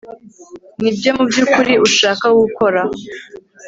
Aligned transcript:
Nibyo 0.81 1.09
mubyukuri 1.17 1.73
ushaka 1.87 2.25
gukora 2.39 2.81